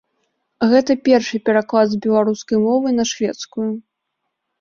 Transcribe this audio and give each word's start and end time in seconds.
Гэта 0.69 0.93
першы 1.07 1.39
пераклад 1.49 1.87
з 1.91 1.99
беларускай 2.05 2.57
мовы 2.67 2.87
на 2.97 3.05
шведскую. 3.11 3.69